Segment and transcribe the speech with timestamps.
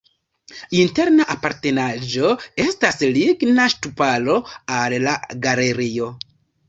[0.83, 2.31] Interna apartenaĵo
[2.65, 4.39] estas ligna ŝtuparo
[4.79, 6.11] al la galerio.